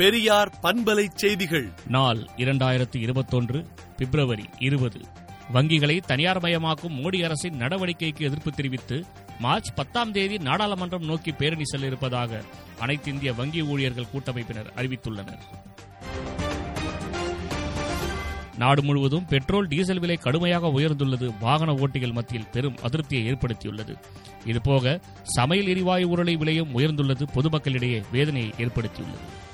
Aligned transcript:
பெரியார் 0.00 0.58
பண்பலை 0.62 1.06
செய்திகள். 1.14 1.72
நாள் 1.86 2.28
இரண்டாயிரத்து 2.36 2.96
இருபத்தொன்று 2.96 3.66
பிப்ரவரி 3.96 4.44
இருபது. 4.58 5.00
வங்கிகளை 5.54 6.00
தனியார் 6.00 6.40
மயமாக்கும் 6.40 6.98
மோடி 6.98 7.24
அரசின் 7.24 7.60
நடவடிக்கைக்கு 7.60 8.20
எதிர்ப்பு 8.20 8.52
தெரிவித்து 8.52 9.04
மார்ச் 9.38 9.74
பத்தாம் 9.74 10.12
தேதி 10.12 10.36
நாடாளுமன்றம் 10.36 11.04
நோக்கி 11.04 11.32
பேரணி 11.32 11.64
செல்ல 11.64 11.86
இருப்பதாக 11.86 12.42
அனைத்து 12.78 13.12
இந்திய 13.12 13.32
வங்கி 13.32 13.62
ஊழியர்கள் 13.62 14.10
கூட்டமைப்பினர் 14.10 14.72
அறிவித்துள்ளனர். 14.76 15.38
நாடு 18.56 18.82
முழுவதும் 18.82 19.24
பெட்ரோல் 19.24 19.68
டீசல் 19.68 19.98
விலை 19.98 20.16
கடுமையாக 20.16 20.66
உயர்ந்துள்ளது. 20.66 21.34
வாகன 21.40 21.74
ஓட்டிகள் 21.74 22.12
மத்தியில் 22.12 22.48
பெரும் 22.52 22.76
அதிருப்தியை 22.82 23.32
ஏற்படுத்தியுள்ளது. 23.32 23.96
இதுபோக 24.44 25.00
சமையல் 25.22 25.66
எரிவாயு 25.66 26.08
உருளை 26.08 26.36
விலையும் 26.36 26.78
உயர்ந்துள்ளது. 26.78 27.26
பொதுமக்களிடையே 27.34 28.04
வேதனையை 28.12 28.52
ஏற்படுத்தியுள்ளது. 28.58 29.48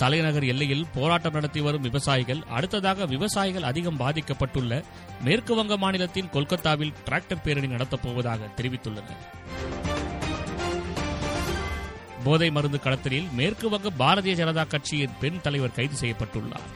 தலைநகர் 0.00 0.44
எல்லையில் 0.44 0.86
போராட்டம் 0.94 1.32
நடத்தி 1.32 1.60
வரும் 1.60 1.80
விவசாயிகள் 1.80 2.42
அடுத்ததாக 2.50 3.06
விவசாயிகள் 3.06 3.62
அதிகம் 3.62 3.98
பாதிக்கப்பட்டுள்ள 3.98 4.82
மேற்கு 5.24 5.54
வங்க 5.54 5.76
மாநிலத்தின் 5.76 6.30
கொல்கத்தாவில் 6.32 6.92
டிராக்டர் 7.08 7.42
பேரணி 7.44 7.66
நடத்தப்போவதாக 7.66 8.48
தெரிவித்துள்ளனர். 8.56 9.20
போதை 12.24 12.50
மருந்து 12.50 12.80
கடத்தலில் 12.80 13.28
மேற்கு 13.32 13.68
வங்க 13.68 13.90
பாரதிய 13.98 14.34
ஜனதா 14.42 14.66
கட்சியின் 14.66 15.16
பெண் 15.20 15.40
தலைவர் 15.40 15.72
கைது 15.72 15.96
செய்யப்பட்டுள்ளார். 16.00 16.68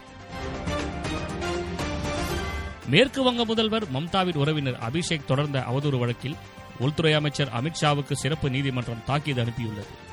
மேற்கு 2.87 3.23
வங்க 3.23 3.45
முதல்வர் 3.45 3.91
மம்தாவின் 3.93 4.37
உறவினர் 4.37 4.79
அபிஷேக் 4.79 5.27
தொடர்ந்த 5.27 5.59
அவதூறு 5.61 5.99
வழக்கில் 5.99 6.37
உள்துறை 6.79 7.13
அமைச்சர் 7.13 7.53
அமித்ஷாவுக்கு 7.63 8.13
சிறப்பு 8.13 8.51
நீதிமன்றம் 8.51 9.05
தாக்கீது 9.07 9.45
அனுப்பியுள்ளது. 9.45 10.04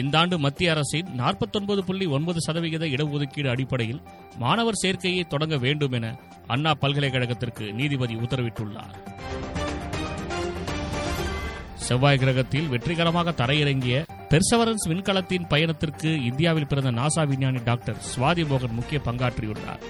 இந்த 0.00 0.14
ஆண்டு 0.18 0.36
மத்திய 0.44 0.72
அரசின் 0.74 1.08
நாற்பத்தொன்பது 1.20 1.80
புள்ளி 1.84 2.06
ஒன்பது 2.16 2.40
சதவிகித 2.46 2.84
இடஒதுக்கீடு 2.94 3.48
அடிப்படையில் 3.54 4.02
மாணவர் 4.42 4.80
சேர்க்கையை 4.82 5.22
தொடங்க 5.26 5.56
வேண்டும் 5.64 5.94
என 5.98 6.06
அண்ணா 6.46 6.72
பல்கலைக்கழகத்திற்கு 6.82 7.66
நீதிபதி 7.78 8.14
உத்தரவிட்டுள்ளார். 8.14 8.94
செவ்வாய் 11.86 12.20
கிரகத்தில் 12.22 12.70
வெற்றிகரமாக 12.72 13.34
தரையிறங்கிய 13.40 13.98
பெர்சவரன்ஸ் 14.30 14.86
விண்கலத்தின் 14.88 15.46
பயணத்திற்கு 15.52 16.10
இந்தியாவில் 16.30 16.70
பிறந்த 16.70 16.90
நாசா 17.00 17.22
விஞ்ஞானி 17.28 17.60
டாக்டர் 17.64 18.02
சுவாதி 18.10 18.44
மோகன் 18.50 18.76
முக்கிய 18.78 19.00
பங்காற்றியுள்ளார். 19.04 19.84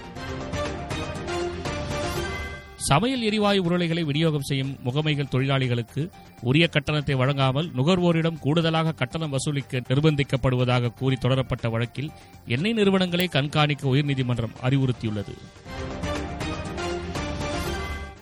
சமையல் 2.79 3.23
எரிவாயு 3.23 3.63
உருளைகளை 3.63 4.05
விநியோகம் 4.05 4.43
செய்யும் 4.43 4.79
முகமைகள் 4.85 5.31
தொழிலாளிகளுக்கு 5.31 6.11
உரிய 6.41 6.69
கட்டணத்தை 6.69 7.15
வழங்காமல் 7.15 7.71
நுகர்வோரிடம் 7.77 8.39
கூடுதலாக 8.39 8.93
கட்டணம் 8.93 9.31
வசூலிக்க 9.31 9.79
நிர்பந்திக்கப்படுவதாக 9.79 10.93
கூறி 10.95 11.17
தொடரப்பட்ட 11.17 11.71
வழக்கில் 11.71 12.11
எண்ணெய் 12.47 12.73
நிறுவனங்களை 12.73 13.27
கண்காணிக்க 13.27 13.89
உயர்நீதிமன்றம் 13.89 14.55
அறிவுறுத்தியுள்ளது. 14.63 15.35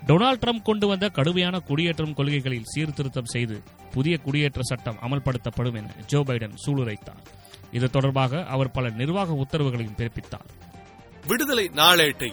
டொனால்டு 0.06 0.42
ட்ரம்ப் 0.42 0.62
கொண்டு 0.62 0.86
வந்த 0.86 1.08
கடுமையான 1.08 1.58
குடியேற்றம் 1.58 2.14
கொள்கைகளில் 2.14 2.64
சீர்திருத்தம் 2.64 3.24
செய்து 3.24 3.62
புதிய 3.92 4.18
குடியேற்ற 4.18 4.60
சட்டம் 4.62 4.98
அமல்படுத்தப்படும் 5.02 5.74
என 5.74 5.94
ஜோ 6.06 6.20
பைடன் 6.20 6.54
சூளுரைத்தார். 6.66 7.22
இது 7.70 7.90
தொடர்பாக 7.90 8.44
அவர் 8.44 8.70
பல 8.70 8.88
நிர்வாக 8.90 9.32
உத்தரவுகளையும் 9.32 9.98
பிறப்பித்தார். 9.98 10.48
விடுதலை 11.26 11.70
நாளேட்டை 11.74 12.32